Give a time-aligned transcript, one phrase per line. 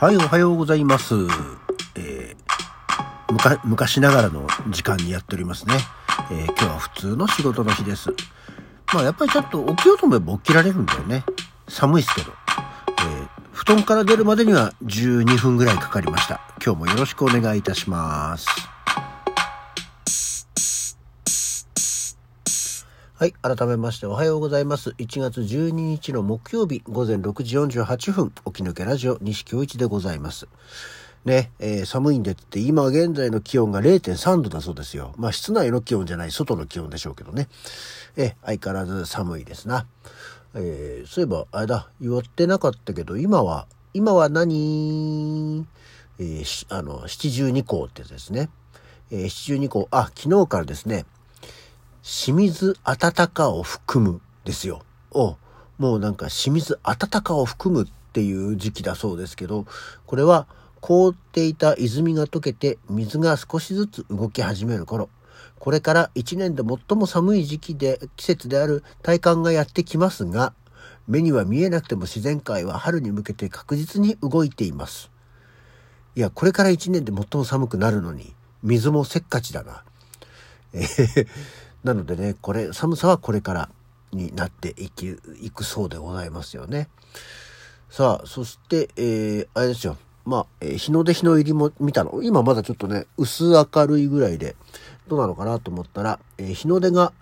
[0.00, 1.14] はい、おはようございます。
[1.94, 5.74] えー、昔ながらの時間にやっておりますね。
[6.30, 8.08] えー、今日は普通の仕事の日です。
[8.94, 11.22] まあ、やっぱりちょっと起きようと思えば起きられるんだよね。
[11.68, 12.32] 寒いですけど。
[12.32, 16.40] えー、布団から出るまでには12分ぐらいかかりました。
[16.64, 18.69] 今日もよろしくお願いいたします。
[23.20, 23.32] はい。
[23.32, 24.94] 改めましておはようございます。
[24.96, 30.48] 1月12日の木曜日午前6時48分、起き抜けラジオ西京一でございます。
[31.26, 35.12] ね、えー、寒いんでって今現在の気温が0.3度だそうですよ。
[35.18, 37.48] まあ室内の気温じゃない外の気温でしょうけどね。
[38.16, 39.86] え、相変わらず寒いですな。
[40.54, 45.66] えー、そういえば、あれだ、言ってなかったけど、今は、今は何？
[46.18, 48.48] えー、あの、七十二項ってやつですね。
[49.10, 51.04] えー、七十二項、あ、昨日からですね、
[52.02, 54.82] 清水暖かを含むですよ。
[55.10, 55.36] お
[55.78, 59.66] もうなんか清水暖かを含むっていう時期だそうですけど、
[60.06, 60.46] これは
[60.80, 65.08] 凍っていた泉が溶けて水が少しずつ動き始める頃、
[65.58, 70.54] これから一年で最も寒い時期で、季節である体感がやってきますが、
[71.06, 75.10] 目には見えなくても自然界は春に向けて確実に動いています。
[76.16, 79.84] いや、これから一年で最も寒くなるのに、水もせっかちだな。
[80.72, 81.26] えー
[81.84, 83.68] なのでね、これ、寒さはこれから
[84.12, 86.88] になっていき、いくそうでございますよね。
[87.88, 89.96] さあ、そして、えー、あれですよ。
[90.26, 92.22] まあ、えー日の出日の入りも見たの？
[92.22, 94.54] 今まだちょっとね、薄明るいぐらいで、
[95.08, 97.12] どうなのかなと思ったら、えー日の出が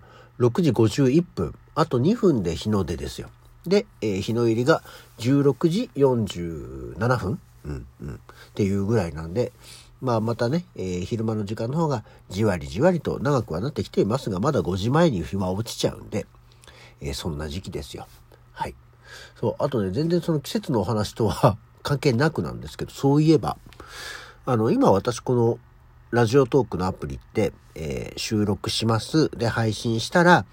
[0.41, 1.55] 6時51分。
[1.75, 3.31] あと2分で日の出ですよ。
[3.67, 4.83] で、えー日の入りが
[5.19, 7.41] 16時47分。
[7.65, 8.15] うん、うん。
[8.15, 8.19] っ
[8.55, 9.53] ていうぐらいなんで、
[10.01, 16.27] まあまたね、えー昼間の時間の方がじわりじわりと長くはなってきていますが、まだ5時前に日は落ちちゃうんで、
[17.01, 18.07] えーそんな時期ですよ。
[18.53, 18.75] はい。
[19.41, 23.57] そう、あとね、全然その季節のお話とは 関係なくなんですけど、そういえば、
[24.47, 25.59] あの、今私この
[26.11, 29.31] ラジオトークのアプリって、えー収録します。
[29.37, 30.45] で、配信したら、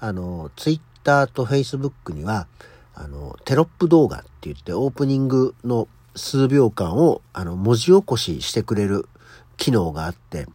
[0.00, 2.46] あの、ツイッターとフェイスブックには、
[2.94, 9.08] あの、テロップ動画って言って、オープニングの数秒間を、あの、文字起こししてくれる
[9.56, 10.46] 機能があって、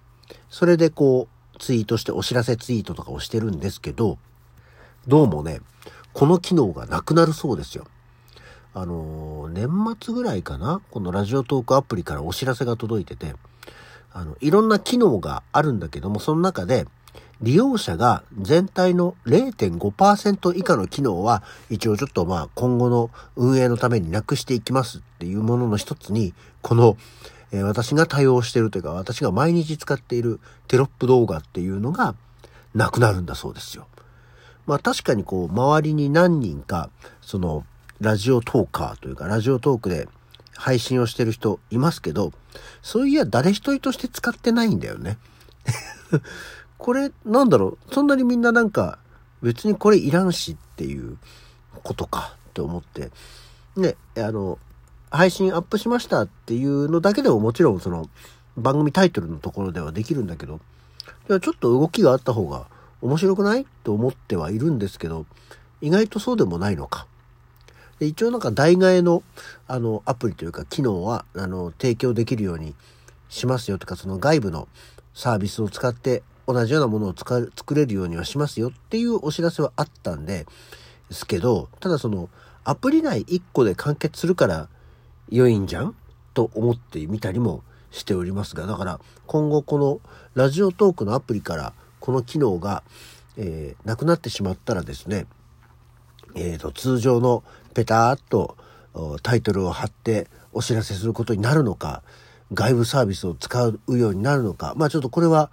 [0.50, 4.18] それでこう、ツイートして、お知らせツイートとかをしてるんですけど、
[5.08, 5.62] どうもね、
[6.14, 7.86] この機能がなくなるそうですよ。
[8.74, 9.68] あの年
[10.00, 13.36] 末ぐらいかなこのラジオトークアプリからお知らせが届いてて、
[14.14, 16.86] あの、いろんな機能があるんだけども、その中で、
[17.42, 26.98] 利用者が全体の0.5%以下の機能は、一応ちょっとまあ今後の運営のためになくしていきますっていうものの一つに、この、
[27.52, 32.16] 私が対応しているというか、私が毎日使っているテロップ動画っていうのが
[32.74, 33.88] なくなるんだそうですよ。
[34.68, 36.90] まあ確かにこう、周りに何人か、
[37.22, 37.66] その、
[38.00, 40.08] ラジオトーカーというか、ラジオトークで
[40.56, 42.32] 配信をしてる人いますけど、
[42.82, 45.18] そういや誰一人として使ってないんだよね。
[46.82, 48.98] これ、なんだろう、そんなにみんななんか、
[49.44, 51.18] 別にこれいらんしっていう
[51.84, 53.12] ことかって思って、
[53.76, 54.58] ね、あの、
[55.12, 58.10] 配信アップしましたっていうのだけでももちろんその、
[58.58, 60.60] 番組タイトルのところではできるんだけど、
[61.28, 62.66] ちょっと動きがあった方が
[63.02, 65.28] 面白くないと思ってはいるんですけど、
[65.82, 67.06] 意外とそうでもないのか。
[68.00, 69.22] で一応なんか代替えの
[69.68, 72.74] あのアプリというか機能はあの提供できるように
[73.30, 74.68] しますよとかその外部の
[75.14, 76.24] サービスを使って
[76.54, 80.46] 同じようなものを使作れるようにはしますよっていうお知らせはあったんで
[81.10, 82.30] ですけどただその
[82.64, 84.70] アプリ内1個で完結するから
[85.30, 85.96] 良いんじゃん
[86.34, 90.00] と思ってみたりもしておりますがだから今後この
[90.36, 92.84] ラジオトークのアプリからこの機能が、
[93.38, 95.28] えーなくなってしまったらですね
[96.36, 98.56] えー、と通常のペターっと
[99.24, 102.04] タイトルを貼ってお知らせすることになるのか
[102.54, 105.52] 外部サービスを使うようになるのかまあちょっとこれは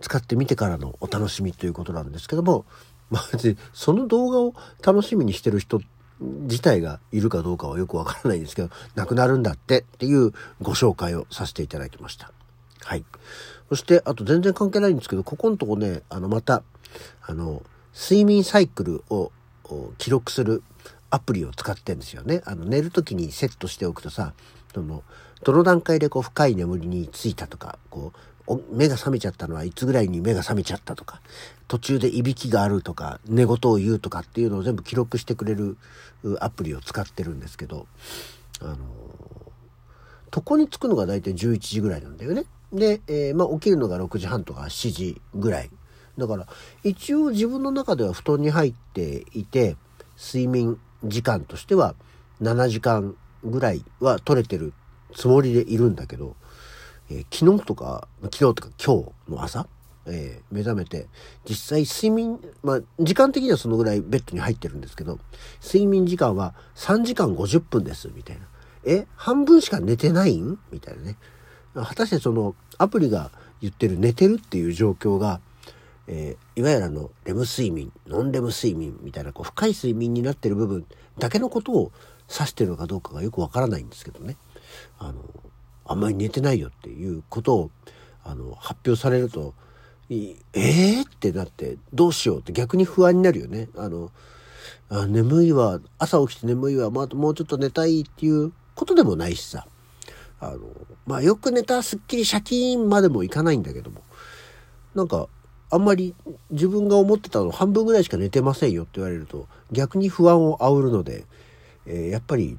[0.00, 2.64] 使ってみてからのお楽しみということなんですけども、
[3.10, 4.54] まあ、別にその動画を
[4.84, 5.80] 楽しみにしてる人
[6.20, 12.32] 自体がいるかどうかはよくわからないんですけどなくなるんだってっていうご紹介をさせていただきました。
[12.84, 13.04] はい。
[13.68, 16.62] そして、あと全然関係ないんですけど、ここのとこね、あの、また、
[17.22, 17.62] あの、
[17.94, 19.30] 睡眠サイクルを
[19.98, 20.62] 記録する
[21.10, 22.42] アプリを使ってんですよね。
[22.44, 24.32] あの、寝る時にセットしておくとさ、
[24.74, 25.04] その、
[25.44, 28.18] どの段階でこう深い眠りについたとか、こう、
[28.72, 31.20] 目が覚めちゃったのはいつぐらいに目が覚めちゃったとか、
[31.68, 35.76] 途中でいびきがあるとか、寝言を言うとかっていうのを全部記録してくれる
[36.40, 37.86] アプリを使ってるんですけど、
[38.60, 38.76] あの
[40.34, 42.44] 床に着くのが大体11時ぐらいなんだよね。
[42.72, 45.70] で、えーまあ起きるのが6時半とか7時ぐらい。
[46.18, 46.46] だから
[46.84, 49.76] 一応自分の中では布団に入っていて
[50.18, 51.94] 睡眠時間としては
[52.42, 54.72] 7時間ぐらいは取れてる
[55.14, 56.36] つもりでいるんだけど、
[57.10, 59.66] えー、昨日とか、昨日とか今日の朝、
[60.06, 61.08] えー、目覚めて、
[61.44, 65.18] 実際睡眠、まあ、時間的にはそのぐらいベッドに入ってるんですけど、
[65.62, 68.46] 睡眠時間は3時間50分です、みたいな。
[68.84, 70.58] え、半分しか寝てないん？
[70.70, 71.16] みたいなね。
[71.74, 73.30] 果たしてそのアプリが
[73.60, 75.40] 言ってる寝てるっていう状況が、
[76.06, 80.86] えー、いわゆるあの、レム睡眠、ノンレム睡眠みたいな、こう、深い睡眠になってる部分
[81.18, 81.92] だけのことを
[82.28, 84.36] 指してるのかどうかがよくわからないんですけどね。
[84.98, 85.22] あの、
[85.90, 87.70] あんまり寝てないよっていうことを、
[88.22, 89.54] あの、発表されると、
[90.08, 93.68] ええー、ってなって、どうしようって逆に不安になるよね。
[93.76, 94.12] あの、
[94.88, 99.66] あ眠いわ、朝起きて眠いわ、まあ、もうちょっと寝たいっていうことでもないしさ。
[100.38, 100.60] あの、
[101.06, 104.02] まあ、よく寝たすっきりシャキーンまでもいかないんだけども、
[104.94, 105.26] なんか、
[105.70, 106.14] あんまり
[106.52, 111.24] 自分が思ってたの半分ぐらいしか寝てませんよって言われると、逆に不安を煽るので、
[111.86, 112.58] えー、やっぱり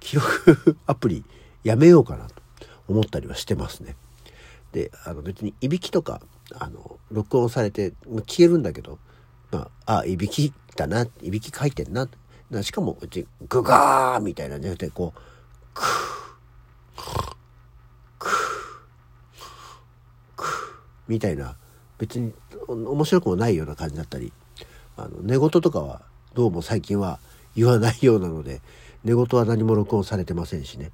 [0.00, 1.24] 記録アプリ
[1.62, 2.41] やめようかなと
[2.88, 3.96] 思ったりはしてますね。
[4.72, 6.20] で、あの別にいびきとか、
[6.54, 7.92] あの、録音されて
[8.26, 8.98] 消えるんだけど、
[9.50, 12.08] まあ、あ、いびきだな、いびき書いてんな。
[12.62, 15.20] しかも、うち、グガーみたいなじゃなくて、こう、
[15.74, 17.34] クー、
[18.18, 18.32] クー、
[20.36, 20.46] ク、
[21.08, 21.56] みたいな、
[21.98, 22.34] 別に
[22.68, 24.32] 面白くもないような感じだったり、
[24.96, 26.02] あの、寝言とかは、
[26.34, 27.20] どうも最近は
[27.54, 28.60] 言わないようなので、
[29.04, 30.92] 寝言は何も録音されてませんしね。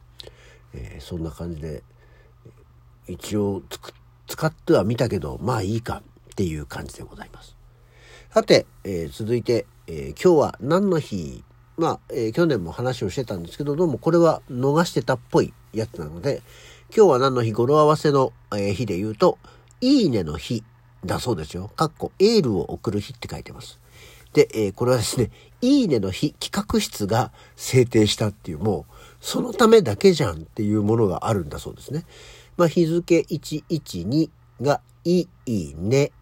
[0.75, 1.83] えー、そんな感じで、
[3.07, 3.63] 一応
[4.27, 7.57] 使ってはみたけど、まあいいかっていう感じでございます。
[8.33, 11.43] さて、えー、続いて、えー、今日は何の日？
[11.79, 16.43] まあ、えー、去年も話をしてたんですけど、どうもこれは逃してたっぽいやつなので、
[16.95, 17.53] 今日は何の日？
[17.53, 19.39] 語呂合わせの、え、日で言うと、
[19.81, 20.65] いいねの日
[21.05, 21.71] だそうですよ。
[21.75, 23.79] かっこ、エールを送る日って書いてます。
[24.33, 25.31] で、え、これはですね、
[25.63, 32.05] いいねの日企画室が制定したっていう、もう、そのためだけじゃんっていうものがあるんだそうですね。
[32.57, 34.31] まあ、日付112
[34.61, 36.13] が、いいね、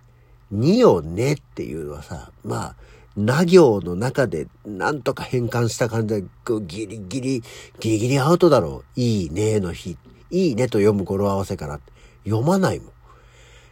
[0.53, 2.77] 2よねっていうのはさ、まあ、
[3.17, 6.25] な行の中でなんとか変換した感じで、
[6.67, 7.43] ギリギリ、
[7.81, 9.01] ギリギリアウトだろう。
[9.01, 9.97] いいねの日。
[10.31, 11.81] いいねと読む語呂合わせから
[12.25, 12.91] 読まないもん。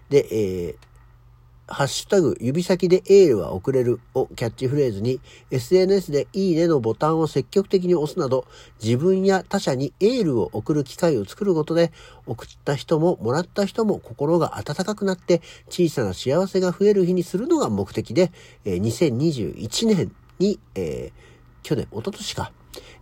[0.08, 0.76] で、えー、
[1.66, 5.20] ハッシュタグ、指先でエールは送れるをキャッチフレーズに、
[5.50, 8.46] SNS でいいねのボタンを積極的に押すなど、
[8.82, 11.90] 自分や他者にエールを送る機会を作ることで、
[12.26, 15.40] 送った人ももらった人も心が温かくなって、
[15.70, 18.30] 小さな幸せが増える日にするのが目的で、
[18.66, 21.12] 2021年に、えー、
[21.62, 22.52] 去年、一昨年か、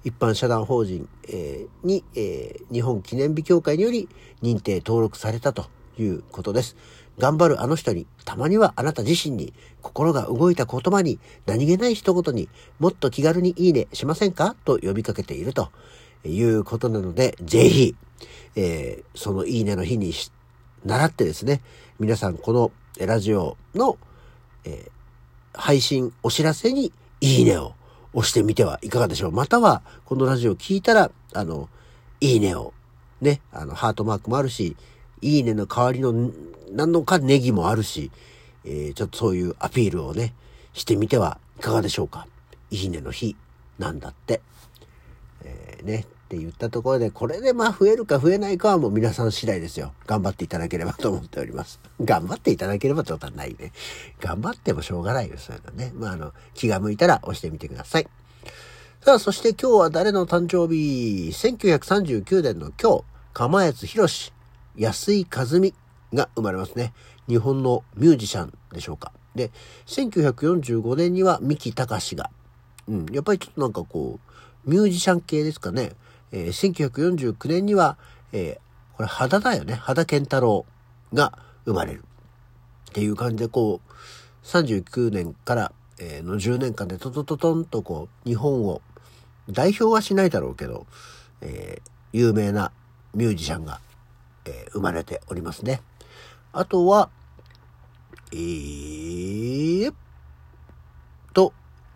[0.04, 4.08] 一般社団法人、えー、に、えー、日本記念日協会により
[4.40, 5.66] 認定登録されたと
[5.98, 6.76] いうことです。
[7.18, 12.48] 頑張るあの人に、たまにはあなた自身に、心が動いた言葉に、何気ない一言に
[12.78, 14.56] もっと気軽にいいねしませんか？
[14.64, 15.70] と呼びかけていると
[16.24, 17.96] いうことなので、ぜひ、
[18.54, 20.12] えー、そのいいねの日に
[20.84, 21.60] 習ってですね、
[21.98, 23.98] 皆さんこのラジオの、
[24.64, 27.74] えー、配信お知らせにいいねを
[28.14, 29.32] 押してみてはいかがでしょう。
[29.32, 31.68] または、このラジオを聞いたら、あの、
[32.20, 32.72] いいねを、
[33.20, 34.76] ね、あの、ハートマークもあるし、
[35.22, 36.30] いいねの代わりの
[36.72, 38.10] 何のかネギもあるし、
[38.64, 40.34] えー、ちょっとそういうアピールをね、
[40.74, 42.26] してみてはいかがでしょうか。
[42.70, 43.36] いいねの日
[43.78, 44.40] なんだって。
[45.44, 49.92] えー、ね、って言ったところで、これでまあ増えるか増えないかはもう皆さん次第ですよ。
[50.06, 51.78] 頑張っていただければと思っております。
[52.00, 53.72] 頑張っていただければってことはないね。
[54.18, 55.92] 頑張ってもしょうがないよ、そういうのね。
[55.94, 58.08] まああの、気が向いたら押してみてください。
[59.04, 64.32] さあ、そして今日は誰の誕生日 ?1939 年の今日、釜安博士。
[64.76, 65.74] 安井和美
[66.12, 66.92] が生まれますね。
[67.28, 69.12] 日本のミュージシャンでしょうか。
[69.34, 69.50] で、
[69.86, 72.30] 1945年には三木隆が、
[72.88, 74.18] うん、やっぱりちょっとなんかこ
[74.66, 75.92] う、ミュージシャン系ですかね。
[76.32, 77.96] えー、1949年には、
[78.32, 79.74] えー、これ肌だよね。
[79.74, 80.66] 肌健太郎
[81.12, 82.04] が生まれる。
[82.90, 88.82] っていう感じでこう、39年から、えー、の10年間でトトトトンとこう、日本を
[89.48, 90.86] 代表はしないだろうけど、
[91.40, 92.72] えー、有名な
[93.14, 93.80] ミュージシャンが
[94.44, 95.82] えー、生まれておりますね。
[96.52, 97.10] あとは、
[98.32, 99.94] えー、
[101.32, 101.52] と、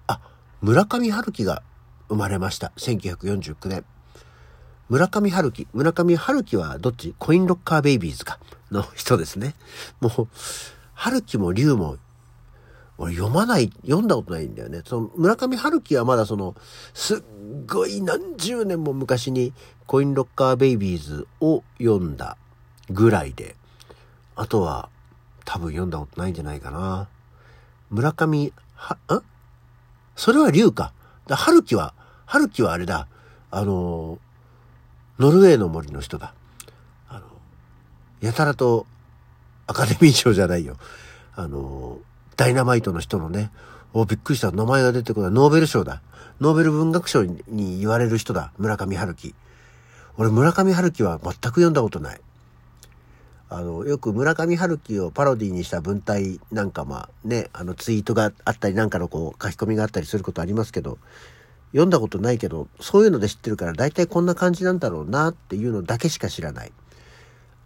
[0.07, 0.21] あ、
[0.61, 1.63] 村上春樹が
[2.09, 2.73] 生まれました。
[2.77, 3.85] 1949年。
[4.89, 5.67] 村上春樹。
[5.73, 7.15] 村上春樹はどっち？
[7.19, 8.39] コインロッカーベイビーズか。
[8.71, 9.55] の人ですね。
[10.01, 10.29] もう、
[10.95, 11.99] 春樹も龍も、
[12.99, 14.83] 俺読まない、読んだことないんだよね。
[14.85, 16.55] その村上春樹はまだその、
[16.95, 17.23] すっ
[17.67, 19.53] ごい何十年も昔に
[19.87, 22.37] コインロッカーベイビーズを読んだ
[22.89, 23.55] ぐらいで、
[24.35, 24.89] あとは
[25.45, 27.09] 多分読んだことないんじゃないかな。
[27.91, 29.23] 村上、は、ん
[30.15, 30.93] それは龍か。
[31.27, 31.93] だ春樹は、
[32.25, 33.09] 春樹はあれだ。
[33.51, 34.19] あの
[35.19, 36.35] ノルウェーの森の人だ。
[37.09, 37.27] あの、
[38.21, 38.87] やたらと
[39.67, 40.77] アカデミー賞じゃないよ。
[41.35, 41.99] あの、
[42.37, 43.51] ダイナマイトの人のね、
[43.93, 44.51] お、びっくりした。
[44.51, 45.31] 名前が出てこない。
[45.31, 46.03] ノーベル賞だ。
[46.41, 48.53] ノーベル文学賞に言われる人だ。
[48.59, 49.35] 村上春樹。
[50.19, 52.21] 俺、村上春樹は全く読んだことない。
[53.49, 60.99] あの、よく村上春樹をパロディにした文体なんかまあね、あのツイートがあったりなんかのこう書き込みがあったりすることありますけど、
[61.71, 66.73] 読んだことないけど、そういうので知ってるから大体こんな感じなんだろうなっていうのだけしか知らない。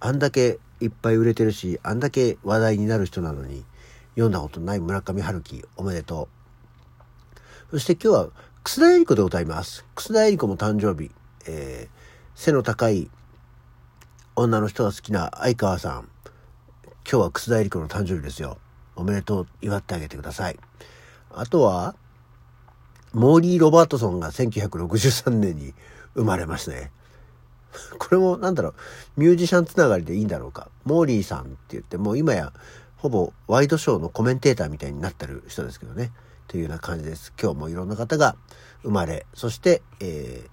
[0.01, 3.65] あんだけいっぱい売れてるし、あんだけ話題になる人なのに、
[4.15, 6.29] 読んだことない村上春樹おめでと
[7.71, 7.71] う。
[7.71, 8.29] そして今日は、
[8.63, 9.85] 楠田絵理子でございます。
[9.95, 11.11] 楠田絵理子も誕生日。
[11.47, 11.99] えー、
[12.35, 13.09] 背の高い
[14.37, 16.09] 女の人が好きな相川さん。
[17.11, 18.59] 今日は楠田絵理子の誕生日ですよ。
[18.97, 20.59] おめでとう祝ってあげてください。
[21.31, 21.95] あとは、
[23.13, 25.75] モーリー・ロバートソンが1963年に
[26.15, 26.91] 生まれますね。
[27.99, 28.75] これもなんだろう、
[29.17, 30.69] ミュージシャンつながりでいいんだろうか。
[30.85, 32.53] モーリーさんって言ってもう今や
[33.01, 36.13] ほぼワイドショーのコメンテーターみたいになってる人ですけどね。
[36.49, 37.33] というような感じです。
[37.41, 38.37] 今日もいろんな方が
[38.83, 40.47] 生まれ、そして、え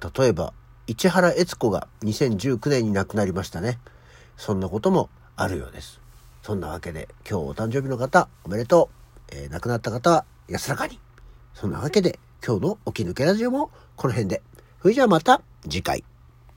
[0.00, 0.52] ー、例えば、
[0.88, 3.78] 市原悦子が2019年に亡くなりましたね。
[4.36, 6.00] そんなこともあるようです。
[6.42, 8.90] そんなわけで、今日お誕生日の方、おめでと
[9.30, 9.36] う。
[9.36, 10.98] えー、亡くなった方は安らかに。
[11.54, 14.42] そんなわけで、今日の起き抜けラジオもこの辺で。
[14.80, 16.02] それじゃあまた次回。